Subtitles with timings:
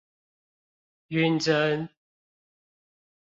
[1.09, 1.87] 暈針